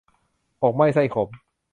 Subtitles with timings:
[0.63, 1.29] อกไหม้ไส้ขม